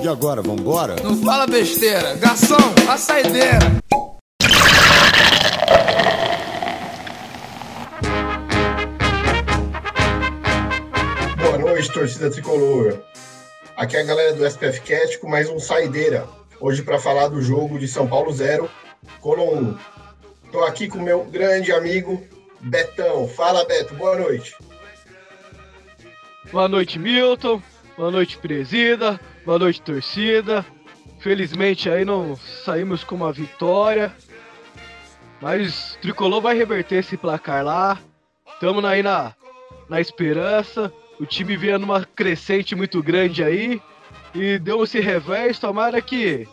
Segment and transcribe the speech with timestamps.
[0.00, 0.94] E agora, vambora?
[1.02, 2.14] Não fala besteira.
[2.14, 2.56] Garçom,
[2.88, 3.58] a saideira.
[11.36, 13.00] Boa noite, torcida tricolor.
[13.76, 16.28] Aqui é a galera do SPF Cat com mais um Saideira.
[16.60, 18.70] Hoje para falar do jogo de São Paulo 0,
[19.20, 19.78] Colom 1.
[20.46, 22.22] Estou aqui com meu grande amigo
[22.60, 23.28] Betão.
[23.28, 23.94] Fala, Beto.
[23.94, 24.54] Boa noite.
[26.52, 27.60] Boa noite, Milton.
[27.98, 29.18] Boa noite, presida.
[29.44, 30.64] Boa noite, torcida.
[31.18, 34.14] Felizmente aí não saímos com uma vitória.
[35.42, 37.98] Mas o Tricolor vai reverter esse placar lá.
[38.54, 39.34] Estamos aí na,
[39.88, 40.92] na esperança.
[41.18, 43.82] O time vinha numa crescente muito grande aí.
[44.32, 45.58] E deu esse revés.
[45.58, 46.46] Tomara que,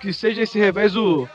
[0.00, 1.28] que seja esse revés o,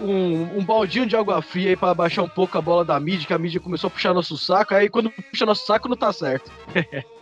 [0.00, 3.26] um, um baldinho de água fria aí pra baixar um pouco a bola da mídia,
[3.26, 4.74] que a mídia começou a puxar nosso saco.
[4.74, 6.50] Aí quando puxa nosso saco não tá certo.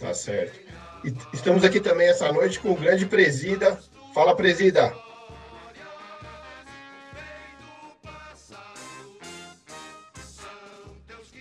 [0.00, 0.58] tá certo.
[1.04, 3.78] E estamos aqui também essa noite com o grande presida.
[4.14, 4.92] Fala, presida.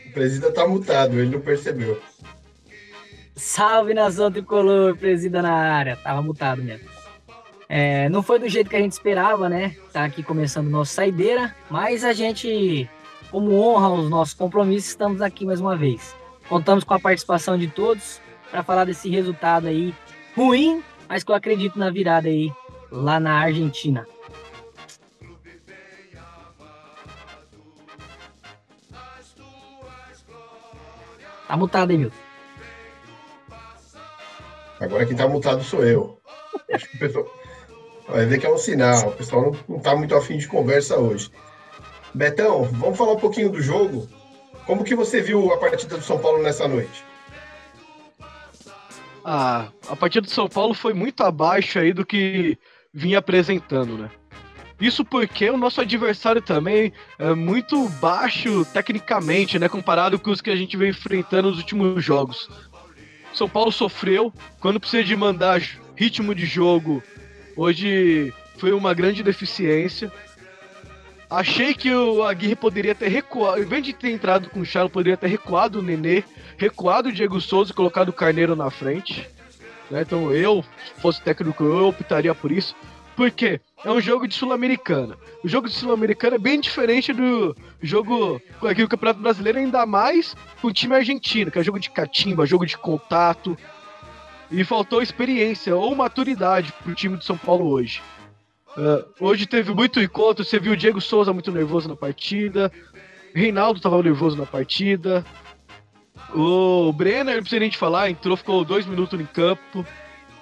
[0.06, 2.02] O presida tá mutado, ele não percebeu.
[3.36, 5.95] Salve nação tricolor, presida na área.
[5.95, 6.89] Tava mutado mesmo.
[7.67, 9.76] É, não foi do jeito que a gente esperava, né?
[9.94, 12.89] Tá aqui começando o nosso saideira, mas a gente,
[13.30, 16.16] como honra os nossos compromissos, estamos aqui mais uma vez.
[16.50, 19.94] Contamos com a participação de todos para falar desse resultado aí
[20.36, 22.52] ruim, mas que eu acredito na virada aí
[22.92, 24.08] lá na Argentina.
[31.47, 32.11] Tá mutado, Emil.
[34.80, 36.20] Agora quem tá mutado sou eu.
[36.72, 37.39] Acho que o pessoal
[38.08, 39.09] vai ver que é um sinal.
[39.09, 41.31] O pessoal não, não tá muito afim de conversa hoje.
[42.14, 44.08] Betão, vamos falar um pouquinho do jogo.
[44.66, 47.03] Como que você viu a partida do São Paulo nessa noite?
[49.31, 52.58] Ah, a partida do São Paulo foi muito abaixo aí do que
[52.91, 54.09] vinha apresentando, né?
[54.81, 59.70] Isso porque o nosso adversário também é muito baixo tecnicamente, né?
[59.70, 62.49] Comparado com os que a gente vem enfrentando nos últimos jogos.
[63.31, 65.61] São Paulo sofreu quando precisa de mandar
[65.95, 67.04] ritmo de jogo.
[67.55, 70.11] Hoje foi uma grande deficiência.
[71.30, 74.92] Achei que o Aguirre poderia ter recuado, em vez de ter entrado com o Charles,
[74.92, 76.23] poderia ter recuado o Nenê,
[76.58, 79.30] recuado o Diego Souza e colocado o Carneiro na frente.
[79.92, 80.02] Né?
[80.02, 82.76] Então eu, se fosse técnico, eu optaria por isso.
[83.16, 85.17] Porque é um jogo de Sul-Americana.
[85.44, 90.36] O jogo de Sul-Americana é bem diferente do jogo aqui no Campeonato Brasileiro, ainda mais
[90.64, 93.58] o time argentino, que é jogo de catimba, jogo de contato.
[94.50, 98.02] E faltou experiência ou maturidade pro time de São Paulo hoje.
[98.80, 102.72] Uh, hoje teve muito encontro, você viu o Diego Souza muito nervoso na partida,
[103.36, 105.26] Reinaldo tava nervoso na partida,
[106.34, 109.86] o Brenner, não precisa nem te falar, entrou, ficou dois minutos em campo.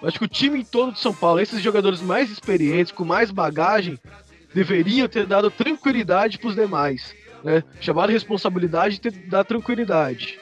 [0.03, 3.31] Acho que o time em torno de São Paulo, esses jogadores mais experientes, com mais
[3.31, 3.97] bagagem,
[4.53, 7.15] deveriam ter dado tranquilidade para os demais.
[7.43, 7.63] Né?
[7.79, 10.39] Chamar responsabilidade e ter dado tranquilidade.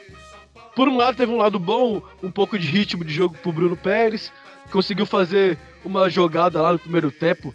[0.74, 3.76] Por um lado, teve um lado bom, um pouco de ritmo de jogo pro Bruno
[3.76, 4.30] Pérez,
[4.70, 7.54] conseguiu fazer uma jogada lá no primeiro tempo.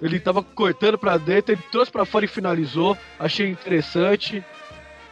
[0.00, 2.96] Ele tava cortando para dentro, ele trouxe para fora e finalizou.
[3.18, 4.44] Achei interessante.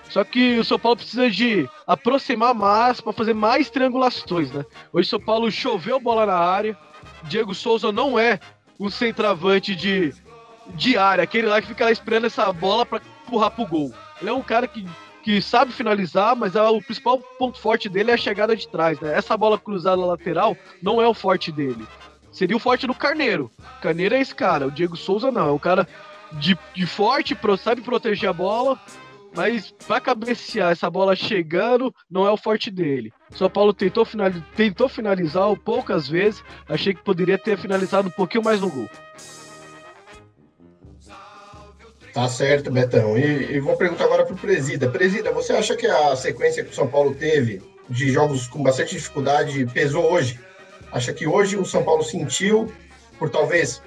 [0.08, 4.64] Só que o São Paulo precisa de aproximar mais para fazer mais triangulações, né?
[4.92, 6.78] Hoje o São Paulo choveu bola na área.
[7.24, 8.38] Diego Souza não é
[8.78, 10.14] um centroavante de,
[10.74, 13.92] de área, aquele lá que fica lá esperando essa bola para empurrar pro gol.
[14.20, 14.86] Ele é um cara que,
[15.22, 19.00] que sabe finalizar, mas é o principal ponto forte dele é a chegada de trás,
[19.00, 19.16] né?
[19.16, 21.84] Essa bola cruzada lateral não é o forte dele.
[22.36, 23.50] Seria o forte do Carneiro.
[23.80, 25.88] Carneiro é esse cara, o Diego Souza não, é um cara
[26.32, 28.78] de, de forte, sabe proteger a bola,
[29.34, 33.10] mas para cabecear essa bola chegando, não é o forte dele.
[33.30, 36.44] São Paulo tentou, finalizar, tentou finalizar poucas vezes.
[36.68, 38.90] Achei que poderia ter finalizado um pouquinho mais no gol.
[42.12, 43.16] Tá certo, Betão.
[43.16, 44.90] E, e vou perguntar agora pro Presida.
[44.90, 48.94] Presida, você acha que a sequência que o São Paulo teve de jogos com bastante
[48.94, 50.38] dificuldade pesou hoje?
[50.92, 52.72] Acha que hoje o São Paulo sentiu,
[53.18, 53.82] por talvez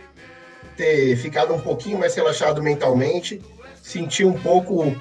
[0.75, 3.41] ter ficado um pouquinho mais relaxado mentalmente,
[3.81, 4.95] sentiu um pouco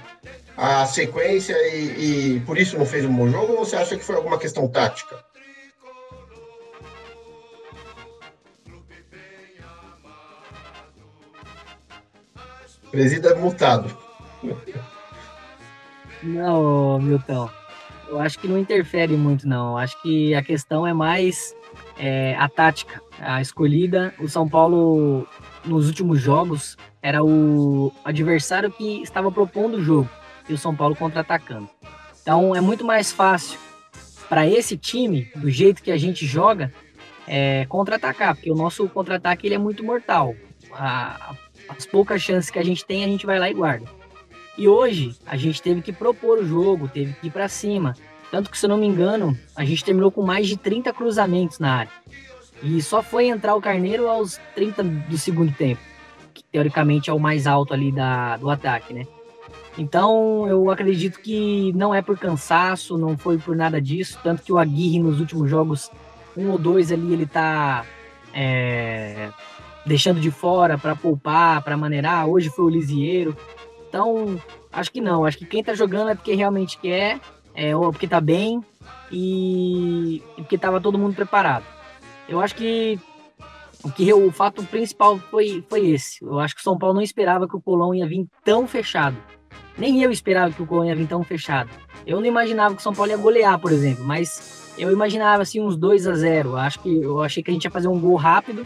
[0.56, 4.04] a sequência e, e, por isso não fez um bom jogo ou você acha que
[4.04, 5.24] foi alguma questão tática?
[12.90, 13.96] Presida multado.
[16.22, 17.48] Não, Milton.
[18.08, 19.72] Eu acho que não interfere muito, não.
[19.72, 21.54] Eu acho que a questão é mais
[21.98, 24.14] é, a tática, a escolhida.
[24.18, 25.26] O São Paulo,
[25.64, 30.08] nos últimos jogos, era o adversário que estava propondo o jogo
[30.48, 31.68] e o São Paulo contra-atacando.
[32.22, 33.58] Então é muito mais fácil
[34.28, 36.72] para esse time, do jeito que a gente joga,
[37.26, 40.34] é, contra-atacar, porque o nosso contra-ataque ele é muito mortal.
[40.72, 41.34] A,
[41.68, 43.86] as poucas chances que a gente tem, a gente vai lá e guarda.
[44.56, 47.94] E hoje, a gente teve que propor o jogo, teve que ir para cima.
[48.30, 51.58] Tanto que, se eu não me engano, a gente terminou com mais de 30 cruzamentos
[51.58, 51.92] na área.
[52.62, 55.80] E só foi entrar o Carneiro aos 30 do segundo tempo,
[56.34, 59.06] que teoricamente é o mais alto ali da, do ataque, né?
[59.78, 64.18] Então, eu acredito que não é por cansaço, não foi por nada disso.
[64.24, 65.90] Tanto que o Aguirre nos últimos jogos,
[66.36, 67.86] um ou dois ali, ele tá
[68.34, 69.30] é,
[69.86, 72.26] deixando de fora para poupar, para maneirar.
[72.26, 73.36] Hoje foi o Lisieiro.
[73.88, 74.40] Então,
[74.72, 75.24] acho que não.
[75.24, 77.20] Acho que quem tá jogando é porque realmente quer,
[77.58, 78.64] é, ou porque tá bem
[79.10, 81.64] e, e porque tava todo mundo preparado.
[82.28, 83.00] Eu acho que
[83.82, 86.24] o que o fato principal foi, foi esse.
[86.24, 89.16] Eu acho que o São Paulo não esperava que o Colón ia vir tão fechado.
[89.76, 91.68] Nem eu esperava que o Colón ia vir tão fechado.
[92.06, 95.60] Eu não imaginava que o São Paulo ia golear, por exemplo, mas eu imaginava assim
[95.60, 96.56] uns 2 a 0.
[96.56, 98.64] Acho que eu achei que a gente ia fazer um gol rápido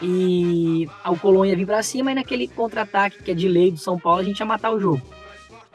[0.00, 3.78] e o Colón ia vir para cima e naquele contra-ataque que é de lei do
[3.78, 5.02] São Paulo a gente ia matar o jogo.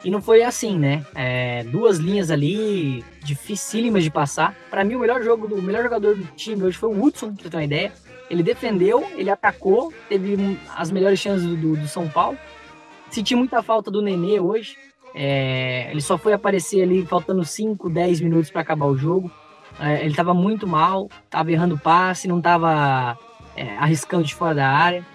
[0.04, 1.04] E não foi assim, né?
[1.14, 4.54] É, duas linhas ali dificílimas de passar.
[4.70, 7.34] Para mim o melhor jogo do o melhor jogador do time hoje foi o Hudson,
[7.34, 7.92] pra ter uma ideia.
[8.30, 12.38] Ele defendeu, ele atacou, teve as melhores chances do, do, do São Paulo
[13.10, 14.76] Senti muita falta do Nenê hoje.
[15.14, 19.30] É, ele só foi aparecer ali faltando 5, 10 minutos para acabar o jogo.
[19.80, 23.18] É, ele estava muito mal, estava errando passe, não estava
[23.56, 25.06] é, arriscando de fora da área.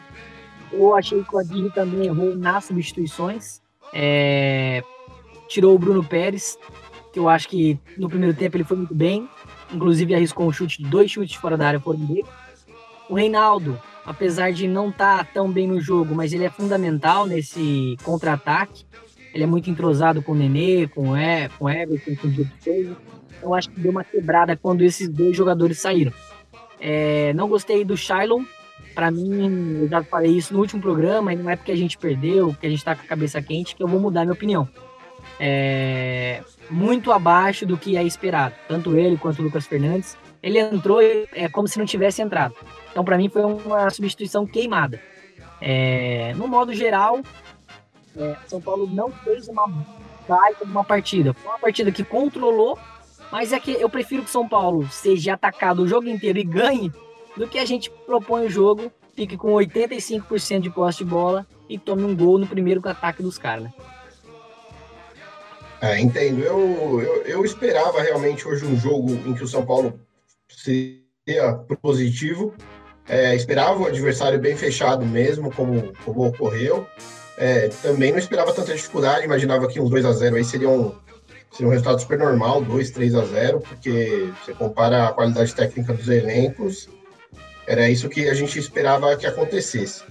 [0.72, 3.62] Eu achei que o Aguirre também errou nas substituições.
[3.94, 4.84] É,
[5.48, 6.58] tirou o Bruno Pérez,
[7.12, 9.30] que eu acho que no primeiro tempo ele foi muito bem.
[9.72, 12.26] Inclusive arriscou um chute, dois chutes fora da área foram dele.
[13.08, 17.26] O Reinaldo, apesar de não estar tá tão bem no jogo, mas ele é fundamental
[17.26, 18.86] nesse contra-ataque.
[19.34, 22.32] Ele é muito entrosado com o Nenê, com o, e, com o Everton, com o
[22.32, 22.98] Diego Souza.
[23.38, 26.14] Então acho que deu uma quebrada quando esses dois jogadores saíram.
[26.80, 28.44] É, não gostei do Shylon.
[28.94, 31.98] Para mim, eu já falei isso no último programa, e não é porque a gente
[31.98, 34.70] perdeu, que a gente tá com a cabeça quente, que eu vou mudar minha opinião.
[35.40, 38.56] É, muito abaixo do que é esperado.
[38.68, 40.18] Tanto ele quanto o Lucas Fernandes.
[40.42, 42.54] Ele entrou é como se não tivesse entrado.
[42.92, 45.02] Então, para mim, foi uma substituição queimada.
[45.62, 47.22] É, no modo geral,
[48.18, 49.68] é, São Paulo não fez uma
[50.28, 51.34] baita de uma partida.
[51.34, 52.78] Foi uma partida que controlou,
[53.32, 56.92] mas é que eu prefiro que São Paulo seja atacado o jogo inteiro e ganhe
[57.36, 61.78] do que a gente propõe o jogo, fique com 85% de posse de bola e
[61.78, 63.74] tome um gol no primeiro ataque dos caras, né?
[65.82, 66.42] É, entendo.
[66.42, 70.00] Eu, eu, eu, esperava realmente hoje um jogo em que o São Paulo
[70.48, 72.54] seria positivo,
[73.06, 76.88] é, esperava o adversário bem fechado mesmo, como, como ocorreu.
[77.38, 80.96] É, também não esperava tanta dificuldade, imaginava que uns 2 a 0 aí seriam,
[81.52, 85.94] seria um resultado super normal, 2, 3 a 0 porque você compara a qualidade técnica
[85.94, 86.88] dos elencos,
[87.68, 90.04] era isso que a gente esperava que acontecesse.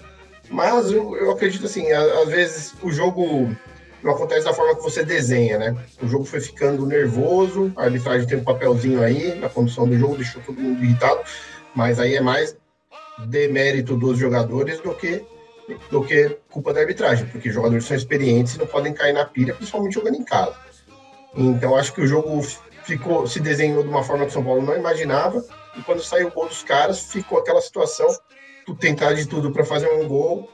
[0.50, 3.54] Mas eu, eu acredito assim, às vezes o jogo
[4.02, 5.76] não acontece da forma que você desenha, né?
[6.02, 10.16] O jogo foi ficando nervoso, a arbitragem tem um papelzinho aí na condução do jogo,
[10.16, 11.20] deixou todo mundo irritado,
[11.74, 12.56] mas aí é mais
[13.26, 15.24] demérito dos jogadores do que
[15.90, 19.54] do que culpa da arbitragem, porque jogadores são experientes e não podem cair na pilha,
[19.54, 20.56] principalmente jogando em casa.
[21.34, 22.42] Então acho que o jogo
[22.84, 25.44] ficou se desenhou de uma forma que o São Paulo não imaginava
[25.76, 28.08] e quando saiu o gol dos caras ficou aquela situação
[28.66, 30.48] tu tentar de tudo para fazer um gol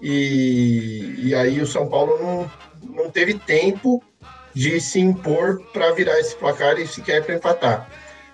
[0.00, 2.50] e, e aí o São Paulo não,
[2.94, 4.02] não teve tempo
[4.54, 7.90] de se impor para virar esse placar e sequer para empatar.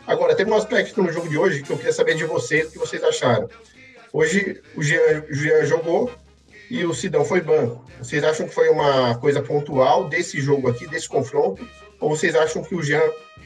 [0.06, 2.72] Agora, tem um aspecto no jogo de hoje que eu queria saber de vocês, o
[2.72, 3.48] que vocês acharam.
[4.12, 6.10] Hoje o Jean, o Jean jogou
[6.68, 7.84] e o Sidão foi banco.
[7.98, 11.66] Vocês acham que foi uma coisa pontual desse jogo aqui, desse confronto?
[12.00, 13.02] Ou vocês acham que o Jean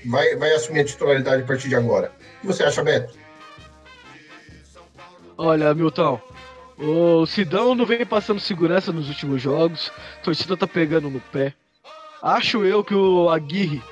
[0.06, 2.12] vai, vai assumir a titularidade a partir de agora?
[2.38, 3.14] O que você acha, Beto?
[5.37, 6.20] Olha, Milton,
[6.78, 11.54] o Sidão não vem passando segurança nos últimos jogos, a torcida tá pegando no pé.
[12.23, 13.82] Acho eu que o Aguirre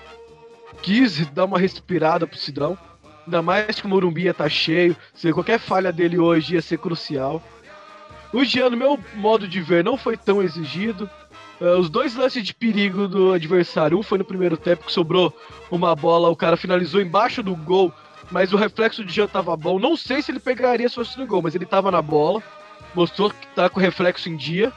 [0.81, 2.78] quis dar uma respirada pro Sidão.
[3.26, 4.97] Ainda mais que o Morumbi tá cheio.
[5.14, 7.42] Se qualquer falha dele hoje ia ser crucial.
[8.33, 11.09] O Jean, no meu modo de ver, não foi tão exigido.
[11.62, 15.33] Uh, os dois lances de perigo do adversário, um foi no primeiro tempo que sobrou
[15.71, 17.95] uma bola, o cara finalizou embaixo do gol,
[18.33, 19.78] mas o reflexo de Jean tava bom.
[19.78, 22.42] Não sei se ele pegaria se fosse no gol, mas ele tava na bola,
[22.97, 24.73] mostrou que tá com reflexo em dia.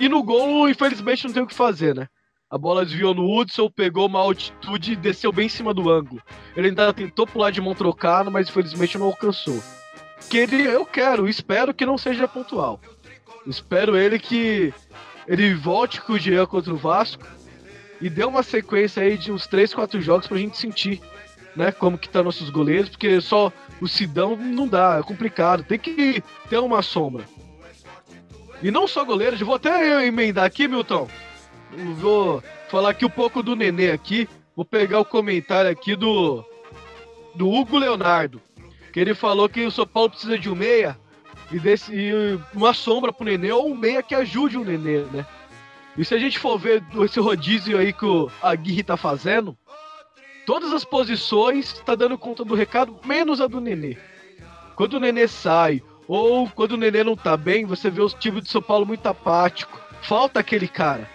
[0.00, 2.08] E no gol, infelizmente, não tem o que fazer, né?
[2.50, 6.20] A bola desviou no Hudson, pegou uma altitude e desceu bem em cima do ângulo.
[6.56, 9.62] Ele ainda tentou pular de mão trocado, mas infelizmente não alcançou.
[10.28, 12.80] Que ele, eu quero, espero que não seja pontual.
[13.46, 14.74] Espero ele que
[15.28, 17.22] ele volte com o Diego contra o Vasco
[18.00, 21.00] e dê uma sequência aí de uns 3, 4 jogos pra gente sentir
[21.58, 21.72] né?
[21.72, 25.64] Como que tá nossos goleiros, porque só o Sidão não dá, é complicado.
[25.64, 27.24] Tem que ter uma sombra.
[28.62, 31.08] E não só goleiros, vou até emendar aqui, Milton.
[31.96, 34.28] Vou falar aqui um pouco do Nenê aqui.
[34.54, 36.44] Vou pegar o comentário aqui do
[37.34, 38.40] do Hugo Leonardo,
[38.92, 40.98] que ele falou que o São Paulo precisa de um meia
[41.50, 45.26] e, desse, e uma sombra pro Nenê ou um meia que ajude o Nenê, né?
[45.96, 49.56] E se a gente for ver esse rodízio aí que o Aguirre tá fazendo,
[50.46, 53.96] todas as posições tá dando conta do recado, menos a do Nenê.
[54.76, 58.44] Quando o Nenê sai, ou quando o Nenê não tá bem, você vê os times
[58.44, 59.80] de São Paulo muito apático.
[60.00, 61.10] Falta aquele cara.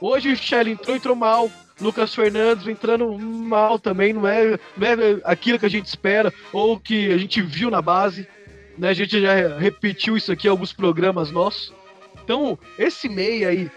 [0.00, 1.50] Hoje o Shelley entrou, entrou mal.
[1.80, 6.78] Lucas Fernandes entrando mal também, não é, não é aquilo que a gente espera ou
[6.78, 8.26] que a gente viu na base.
[8.78, 8.88] Né?
[8.88, 11.72] A gente já repetiu isso aqui em alguns programas nossos.
[12.22, 13.70] Então, esse meio aí,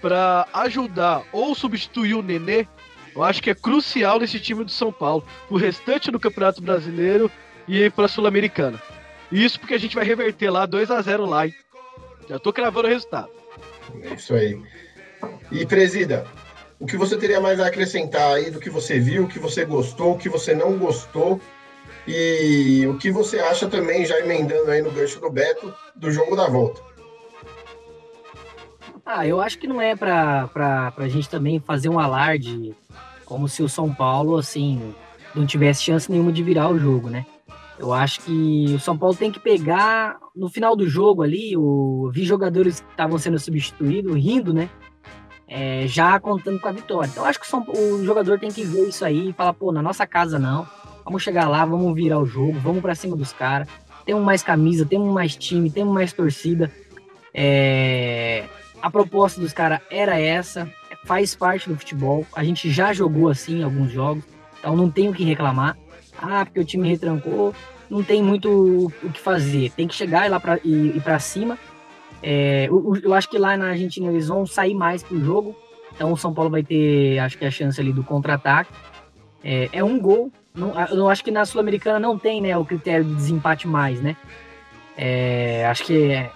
[0.00, 2.66] para ajudar ou substituir o Nenê,
[3.14, 7.30] eu acho que é crucial nesse time do São Paulo, o restante do Campeonato Brasileiro
[7.66, 8.80] e para a Sul-Americana.
[9.30, 11.54] Isso porque a gente vai reverter lá 2 a 0 lá, hein?
[12.28, 13.30] Já tô cravando o resultado.
[14.02, 14.60] É isso aí.
[15.50, 16.26] E presida,
[16.78, 19.64] o que você teria mais a acrescentar aí do que você viu, o que você
[19.64, 21.40] gostou, o que você não gostou
[22.06, 26.36] e o que você acha também, já emendando aí no gancho do Beto, do jogo
[26.36, 26.80] da volta?
[29.04, 32.74] Ah, eu acho que não é pra, pra, gente também fazer um alarde
[33.24, 34.94] como se o São Paulo, assim,
[35.34, 37.24] não tivesse chance nenhuma de virar o jogo, né?
[37.78, 42.10] Eu acho que o São Paulo tem que pegar no final do jogo ali, eu
[42.12, 44.70] vi jogadores que estavam sendo substituídos rindo, né?
[45.48, 47.08] é, já contando com a vitória.
[47.08, 50.06] Então acho que o jogador tem que ver isso aí e falar, pô, na nossa
[50.06, 50.66] casa não,
[51.06, 53.66] vamos chegar lá, vamos virar o jogo, vamos para cima dos caras.
[54.04, 56.70] Temos mais camisa, temos mais time, temos mais torcida.
[57.32, 58.44] É...
[58.82, 60.70] A proposta dos caras era essa,
[61.06, 62.26] faz parte do futebol.
[62.34, 64.22] A gente já jogou assim alguns jogos,
[64.58, 65.78] então não tem o que reclamar.
[66.18, 67.54] Ah, porque o time retrancou,
[67.88, 69.70] não tem muito o que fazer.
[69.70, 71.58] Tem que chegar e lá ir, ir para cima
[72.22, 75.54] é, eu, eu, acho que lá na Argentina eles vão sair mais pro jogo.
[75.94, 78.72] Então o São Paulo vai ter, acho que a chance ali do contra-ataque.
[79.42, 80.32] É, é, um gol.
[80.54, 84.16] Não, eu acho que na Sul-Americana não tem né, o critério de desempate mais, né?
[84.96, 86.30] É, acho que é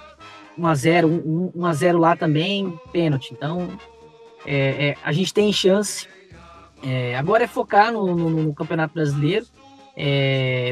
[0.59, 3.33] 1x0, 1x0 lá também, pênalti.
[3.33, 3.69] Então
[4.47, 6.07] é, é, a gente tem chance.
[6.83, 9.47] É, agora é focar no, no, no Campeonato Brasileiro.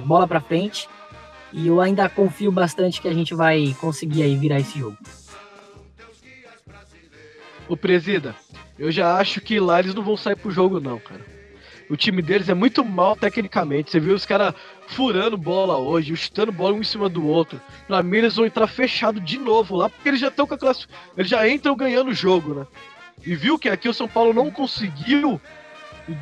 [0.04, 0.88] bola para frente
[1.52, 4.97] e eu ainda confio bastante que a gente vai conseguir aí virar esse jogo.
[7.68, 8.35] O Presida,
[8.78, 11.25] eu já acho que lá eles não vão sair pro jogo, não, cara.
[11.90, 13.90] O time deles é muito mal tecnicamente.
[13.90, 14.54] Você viu os caras
[14.88, 17.61] furando bola hoje, chutando bola um em cima do outro.
[17.87, 20.59] Pra mim, eles vão entrar fechado de novo lá, porque eles já estão com a
[20.59, 20.87] classe.
[21.16, 22.66] Eles já entram ganhando o jogo, né?
[23.25, 25.40] E viu que aqui o São Paulo não conseguiu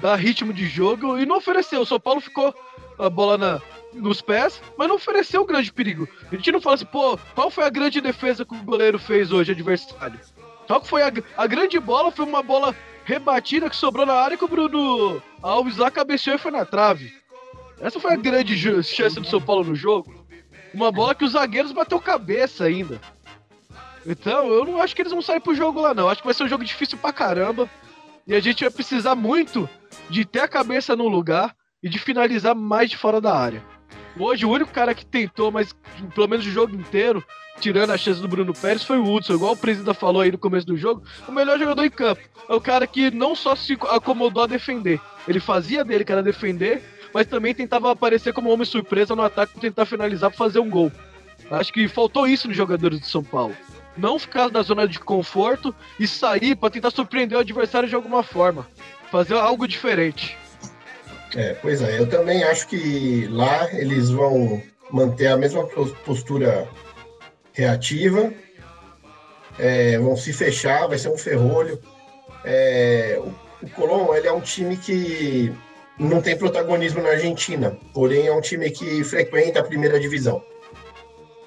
[0.00, 1.80] dar ritmo de jogo e não ofereceu.
[1.80, 2.54] O São Paulo ficou
[2.98, 3.60] a bola na,
[3.92, 6.08] nos pés, mas não ofereceu grande perigo.
[6.30, 9.32] A gente não fala assim, pô, qual foi a grande defesa que o goleiro fez
[9.32, 10.18] hoje, adversário?
[10.66, 12.10] Qual foi a, a grande bola?
[12.10, 12.74] Foi uma bola
[13.06, 17.14] rebatida que sobrou na área que o Bruno Alves lá cabeceou e foi na trave.
[17.80, 20.26] Essa foi a grande chance do São Paulo no jogo.
[20.74, 23.00] Uma bola que os zagueiros bateu cabeça ainda.
[24.04, 26.08] Então, eu não acho que eles vão sair pro jogo lá, não.
[26.08, 27.70] Acho que vai ser um jogo difícil pra caramba.
[28.26, 29.68] E a gente vai precisar muito
[30.10, 33.62] de ter a cabeça no lugar e de finalizar mais de fora da área.
[34.18, 35.72] Hoje, o único cara que tentou, mas
[36.12, 37.24] pelo menos o jogo inteiro,
[37.60, 39.34] tirando a chance do Bruno Pérez, foi o Hudson.
[39.34, 42.22] Igual o presidente falou aí no começo do jogo, o melhor jogador em campo.
[42.48, 46.82] É o cara que não só se acomodou a defender, ele fazia dele, era defender,
[47.12, 50.70] mas também tentava aparecer como homem surpresa no ataque para tentar finalizar para fazer um
[50.70, 50.92] gol.
[51.50, 53.54] Acho que faltou isso nos jogadores de São Paulo.
[53.96, 58.22] Não ficar na zona de conforto e sair para tentar surpreender o adversário de alguma
[58.22, 58.66] forma.
[59.10, 60.36] Fazer algo diferente.
[61.34, 65.66] É, pois é, eu também acho que lá eles vão manter a mesma
[66.04, 66.68] postura
[67.56, 68.32] reativa,
[69.58, 71.80] é, vão se fechar, vai ser um ferrolho.
[72.44, 73.32] É, o,
[73.64, 75.50] o Colón ele é um time que
[75.98, 80.44] não tem protagonismo na Argentina, porém é um time que frequenta a primeira divisão.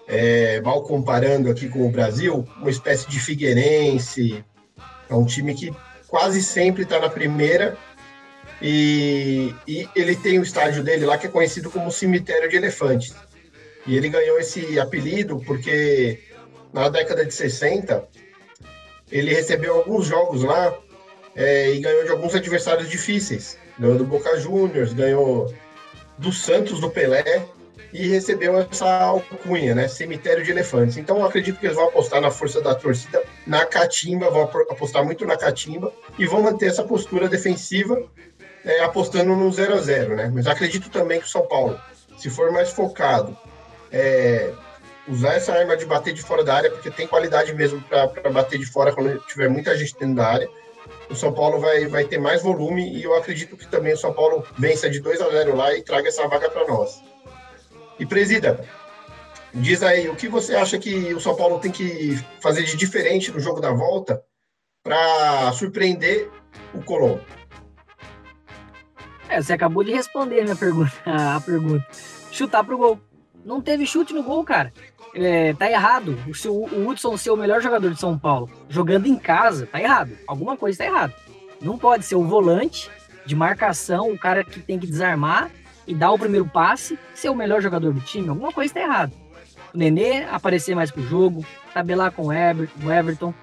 [0.07, 4.43] É, mal comparando aqui com o Brasil, uma espécie de Figueirense,
[5.07, 5.71] é um time que
[6.07, 7.77] quase sempre está na primeira
[8.59, 13.13] e, e, ele tem o estádio dele lá que é conhecido como Cemitério de Elefantes.
[13.85, 16.19] E ele ganhou esse apelido porque
[16.73, 18.07] na década de 60
[19.11, 20.77] ele recebeu alguns jogos lá
[21.35, 23.57] é, e ganhou de alguns adversários difíceis.
[23.77, 25.53] Ganhou do Boca Juniors, ganhou
[26.17, 27.45] do Santos do Pelé
[27.91, 29.87] e recebeu essa alcunha, né?
[29.87, 30.97] Cemitério de Elefantes.
[30.97, 35.03] Então eu acredito que eles vão apostar na força da torcida, na catimba, vão apostar
[35.03, 38.03] muito na catimba e vão manter essa postura defensiva
[38.63, 40.31] é, apostando no 0 a 0 né?
[40.33, 41.79] Mas acredito também que o São Paulo,
[42.17, 43.35] se for mais focado,
[43.91, 44.53] é,
[45.07, 48.59] usar essa arma de bater de fora da área, porque tem qualidade mesmo para bater
[48.59, 50.49] de fora quando tiver muita gente dentro da área.
[51.09, 54.13] O São Paulo vai, vai ter mais volume e eu acredito que também o São
[54.13, 57.03] Paulo vença de 2 a 0 lá e traga essa vaga para nós.
[57.99, 58.63] E presida,
[59.53, 63.31] diz aí o que você acha que o São Paulo tem que fazer de diferente
[63.31, 64.23] no jogo da volta
[64.83, 66.29] para surpreender
[66.73, 67.21] o Colombo.
[69.27, 71.85] É, você acabou de responder a minha pergunta, a pergunta.
[72.31, 72.99] Chutar pro gol.
[73.45, 74.73] Não teve chute no gol, cara.
[75.15, 76.17] É, tá errado.
[76.27, 80.11] O, o Hudson ser o melhor jogador de São Paulo jogando em casa, tá errado.
[80.27, 81.13] Alguma coisa tá errado.
[81.61, 82.89] Não pode ser o volante
[83.25, 85.51] de marcação, o cara que tem que desarmar
[85.85, 88.29] e dar o primeiro passe, ser o melhor jogador do time.
[88.29, 89.13] Alguma coisa tá errado.
[89.73, 92.33] O Nenê aparecer mais pro jogo, tabelar com o
[92.91, 93.33] Everton,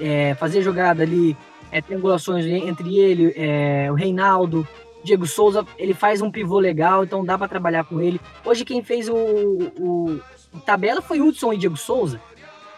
[0.00, 1.36] é, fazer jogada ali,
[1.70, 4.66] é, triangulações entre ele, é, o Reinaldo,
[5.06, 8.20] Diego Souza, ele faz um pivô legal, então dá para trabalhar com ele.
[8.44, 10.20] Hoje quem fez o, o,
[10.52, 12.20] o, tabela foi Hudson e Diego Souza.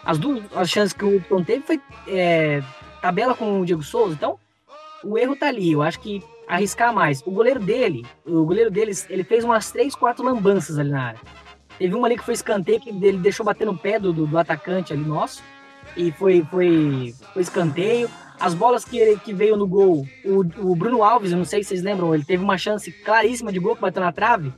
[0.05, 2.63] As duas as chances que o Hudson teve foi é,
[3.01, 4.15] tabela com o Diego Souza.
[4.15, 4.39] Então,
[5.03, 5.73] o erro tá ali.
[5.73, 7.23] Eu acho que arriscar mais.
[7.27, 11.21] O goleiro dele, o goleiro deles, ele fez umas três, quatro lambanças ali na área.
[11.79, 14.39] Teve uma ali que foi escanteio, que ele deixou bater no pé do, do, do
[14.39, 15.43] atacante ali nosso.
[15.97, 18.11] E foi, foi, foi escanteio.
[18.41, 21.63] As bolas que, ele, que veio no gol, o, o Bruno Alves, eu não sei
[21.63, 24.53] se vocês lembram, ele teve uma chance claríssima de gol que bateu na trave.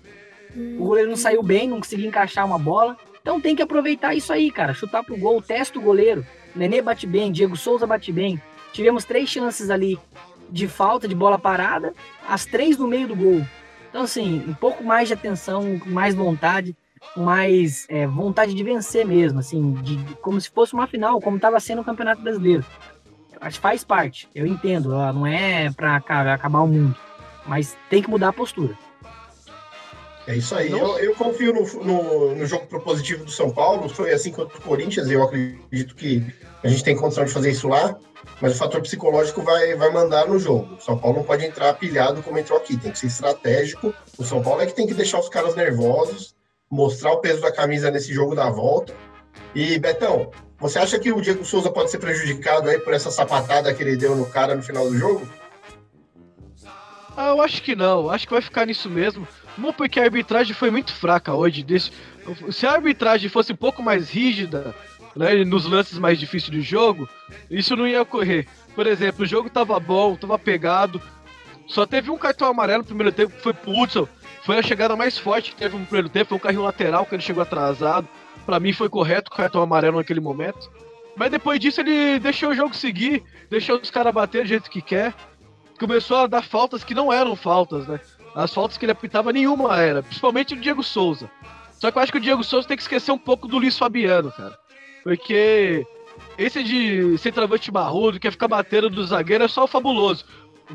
[0.55, 2.97] O goleiro não saiu bem, não conseguiu encaixar uma bola.
[3.23, 4.75] Então tem que aproveitar isso aí, cara.
[4.75, 6.27] Chutar pro gol, testa o goleiro.
[6.55, 8.41] Nenê bate bem, Diego Souza bate bem.
[8.73, 9.99] Tivemos três chances ali
[10.51, 11.95] de falta, de bola parada,
[12.29, 13.41] as três no meio do gol.
[13.89, 16.77] Então, assim, um pouco mais de atenção, mais vontade,
[17.17, 21.37] mais é, vontade de vencer mesmo, assim, de, de, como se fosse uma final, como
[21.37, 22.65] estava sendo o Campeonato Brasileiro
[23.61, 24.29] faz parte.
[24.35, 26.97] Eu entendo, não é para acabar o mundo,
[27.47, 28.77] mas tem que mudar a postura.
[30.27, 30.71] É isso aí.
[30.71, 33.89] Eu, eu, confio no, no, no, jogo propositivo do São Paulo.
[33.89, 35.11] Foi assim contra o Corinthians.
[35.11, 36.25] Eu acredito que
[36.63, 37.97] a gente tem condição de fazer isso lá.
[38.41, 40.76] Mas o fator psicológico vai, vai mandar no jogo.
[40.76, 42.76] O São Paulo não pode entrar pilhado como entrou aqui.
[42.76, 43.95] Tem que ser estratégico.
[44.19, 46.35] O São Paulo é que tem que deixar os caras nervosos,
[46.71, 48.95] mostrar o peso da camisa nesse jogo da volta.
[49.54, 53.73] E, Betão, você acha que o Diego Souza pode ser prejudicado aí por essa sapatada
[53.73, 55.26] que ele deu no cara no final do jogo?
[57.16, 58.10] Ah, eu acho que não.
[58.10, 59.26] Acho que vai ficar nisso mesmo.
[59.58, 61.66] Não porque a arbitragem foi muito fraca hoje.
[62.52, 64.75] Se a arbitragem fosse um pouco mais rígida,
[65.16, 67.08] né, nos lances mais difíceis do jogo,
[67.50, 68.47] isso não ia ocorrer.
[68.75, 71.02] Por exemplo, o jogo tava bom, tava pegado.
[71.66, 74.06] Só teve um cartão amarelo no primeiro tempo, que foi pro Hudson.
[74.45, 77.14] Foi a chegada mais forte que teve no primeiro tempo, foi um carrinho lateral que
[77.14, 78.08] ele chegou atrasado.
[78.47, 80.71] Para mim foi correto o cartão amarelo naquele momento.
[81.17, 84.81] Mas depois disso ele deixou o jogo seguir, deixou os caras bater do jeito que
[84.81, 85.15] quer.
[85.79, 88.00] Começou a dar faltas que não eram faltas, né?
[88.35, 91.31] As faltas que ele apitava nenhuma era, principalmente do Diego Souza.
[91.73, 93.76] Só que eu acho que o Diego Souza tem que esquecer um pouco do Luiz
[93.76, 94.59] Fabiano, cara.
[95.03, 95.87] Porque
[96.37, 100.25] esse de centroavante barrudo, que quer ficar batendo do zagueiro, é só o fabuloso.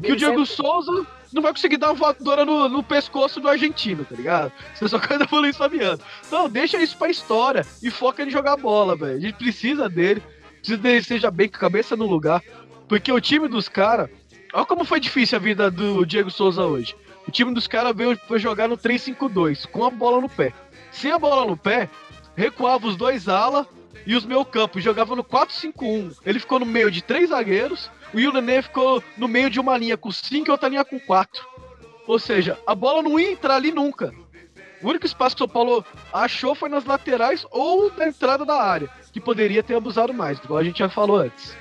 [0.01, 4.05] Que o Diego Souza não vai conseguir dar uma voadora no, no pescoço do argentino,
[4.05, 4.51] tá ligado?
[4.73, 5.99] Você só quer dar Luiz Fabiano.
[6.25, 9.17] Então, deixa isso pra história e foca em jogar bola, velho.
[9.17, 10.21] A gente precisa dele,
[10.57, 12.41] precisa dele seja bem com a cabeça no lugar.
[12.87, 14.09] Porque o time dos caras.
[14.53, 16.95] Olha como foi difícil a vida do Diego Souza hoje.
[17.27, 20.53] O time dos caras veio foi jogar no 3-5-2, com a bola no pé.
[20.91, 21.89] Sem a bola no pé,
[22.35, 23.67] recuava os dois ala
[24.05, 26.17] e os meio campos jogava no 4-5-1.
[26.25, 29.97] Ele ficou no meio de três zagueiros o Yunanê ficou no meio de uma linha
[29.97, 31.45] com 5 e outra linha com 4.
[32.07, 34.13] Ou seja, a bola não ia entrar ali nunca.
[34.81, 38.55] O único espaço que o São Paulo achou foi nas laterais ou na entrada da
[38.55, 41.57] área, que poderia ter abusado mais, igual a gente já falou antes.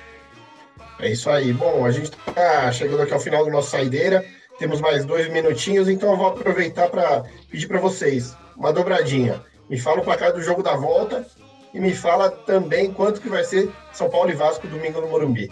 [0.97, 1.51] É isso aí.
[1.51, 4.25] Bom, a gente está chegando aqui ao final do nosso saideira.
[4.57, 9.43] Temos mais dois minutinhos, então eu vou aproveitar para pedir para vocês uma dobradinha.
[9.69, 11.27] Me fala o placar do jogo da volta
[11.73, 15.49] e me fala também quanto que vai ser São Paulo e Vasco domingo no Morumbi.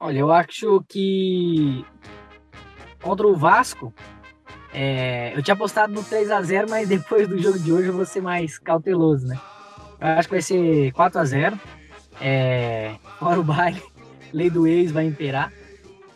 [0.00, 1.84] Olha, eu acho que
[3.02, 3.92] contra o Vasco,
[4.72, 7.94] é, eu tinha apostado no 3 a 0 mas depois do jogo de hoje eu
[7.94, 9.36] vou ser mais cauteloso, né?
[10.00, 11.60] Eu acho que vai ser 4 a 0
[12.20, 13.82] é, Fora o baile,
[14.32, 15.52] lei do ex vai imperar.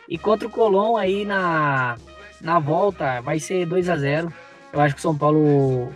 [0.09, 1.97] E contra o Colón aí na,
[2.41, 4.33] na volta vai ser 2 a 0
[4.73, 5.93] Eu acho que o São Paulo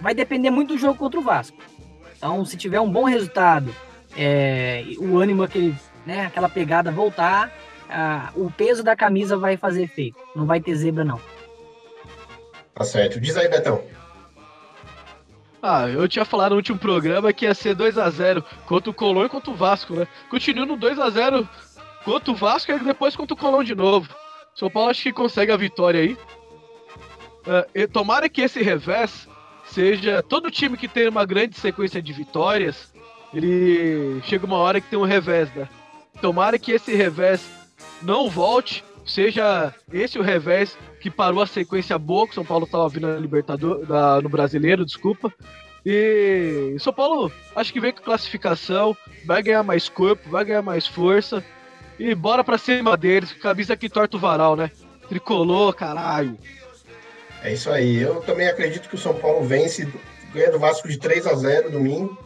[0.00, 1.58] vai depender muito do jogo contra o Vasco.
[2.16, 3.74] Então, se tiver um bom resultado,
[4.16, 5.74] é, o ânimo aquele
[6.08, 7.52] né, aquela pegada voltar,
[7.90, 10.16] ah, o peso da camisa vai fazer efeito.
[10.34, 11.20] Não vai ter zebra, não.
[12.74, 13.20] Tá certo.
[13.20, 13.82] Diz aí, Betão.
[15.62, 18.94] Ah, eu tinha falado no último programa que ia ser 2 a 0 contra o
[18.94, 20.08] Colón e contra o Vasco, né?
[20.30, 21.46] Continua no 2 a 0
[22.04, 24.08] contra o Vasco e depois contra o Colón de novo.
[24.54, 26.16] São Paulo acho que consegue a vitória aí.
[27.44, 29.28] Uh, tomara que esse revés
[29.66, 32.94] seja todo time que tem uma grande sequência de vitórias,
[33.34, 35.68] ele chega uma hora que tem um revés, né?
[36.20, 37.48] Tomara que esse revés
[38.02, 42.88] não volte, seja esse o revés que parou a sequência boa que São Paulo estava
[42.88, 45.32] vindo na Libertador, da, no Brasileiro, desculpa.
[45.86, 50.86] E São Paulo acho que vem com classificação, vai ganhar mais corpo, vai ganhar mais
[50.86, 51.44] força.
[51.98, 54.70] E bora pra cima deles, camisa que torta o varal, né?
[55.08, 56.38] Tricolor, caralho.
[57.42, 57.96] É isso aí.
[57.96, 59.88] Eu também acredito que o São Paulo vence,
[60.32, 62.16] ganha do Vasco de 3 a 0 domingo.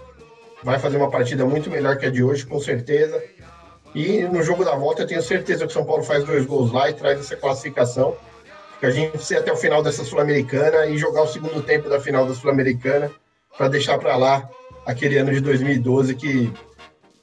[0.62, 3.22] Vai fazer uma partida muito melhor que a de hoje, com certeza.
[3.94, 6.72] E no jogo da volta, eu tenho certeza que o São Paulo faz dois gols
[6.72, 8.16] lá e traz essa classificação.
[8.80, 12.00] Que a gente precisa até o final dessa Sul-Americana e jogar o segundo tempo da
[12.00, 13.10] final da Sul-Americana
[13.56, 14.48] para deixar para lá
[14.86, 16.52] aquele ano de 2012 que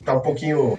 [0.06, 0.78] tá um pouquinho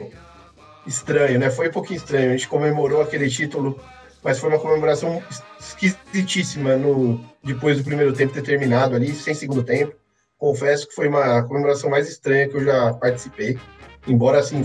[0.86, 1.50] estranho, né?
[1.50, 2.30] Foi um pouquinho estranho.
[2.30, 3.78] A gente comemorou aquele título,
[4.22, 5.22] mas foi uma comemoração
[5.58, 9.94] esquisitíssima no, depois do primeiro tempo ter terminado ali, sem segundo tempo.
[10.38, 13.58] Confesso que foi uma comemoração mais estranha que eu já participei.
[14.06, 14.64] Embora, assim,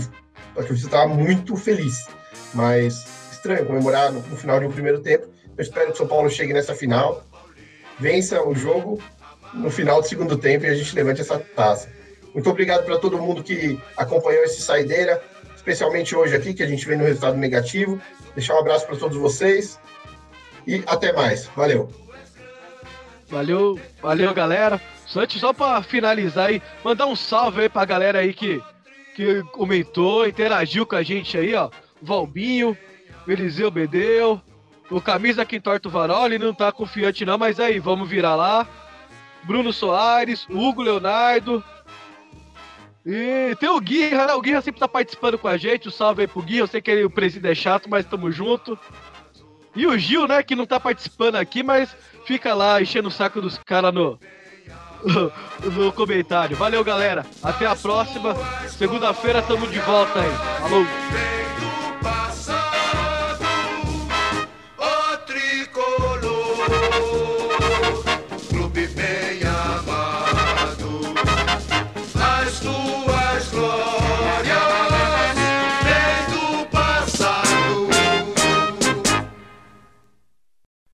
[0.58, 2.06] a torcida estava muito feliz.
[2.54, 5.26] Mas estranho comemorar no, no final de um primeiro tempo.
[5.56, 7.24] Eu espero que o São Paulo chegue nessa final,
[7.98, 9.02] vença o jogo
[9.54, 11.88] no final do segundo tempo e a gente levante essa taça.
[12.34, 15.22] Muito obrigado para todo mundo que acompanhou esse Saideira
[15.66, 18.00] especialmente hoje aqui, que a gente vem no resultado negativo.
[18.36, 19.80] Deixar um abraço para todos vocês
[20.64, 21.46] e até mais.
[21.56, 21.90] Valeu.
[23.28, 24.80] Valeu, valeu, galera.
[25.16, 28.62] Antes, só para finalizar aí, mandar um salve aí pra galera aí que,
[29.16, 31.70] que comentou, interagiu com a gente aí, ó.
[32.02, 32.76] Valbinho,
[33.26, 34.38] Eliseu Bedeu,
[34.90, 38.36] o Camisa que entorta o Varol, ele não tá confiante não, mas aí, vamos virar
[38.36, 38.68] lá.
[39.42, 41.64] Bruno Soares, Hugo Leonardo,
[43.06, 44.34] e tem o Guirra, né?
[44.34, 45.88] O Guirra sempre tá participando com a gente.
[45.88, 46.62] Um salve aí pro Guirra.
[46.62, 48.76] Eu sei que ele, o presídio é chato, mas tamo junto.
[49.76, 50.42] E o Gil, né?
[50.42, 54.18] Que não tá participando aqui, mas fica lá enchendo o saco dos caras no,
[55.72, 56.56] no comentário.
[56.56, 57.24] Valeu, galera.
[57.42, 58.34] Até a próxima.
[58.68, 60.30] Segunda-feira tamo de volta aí.
[60.60, 60.84] Falou.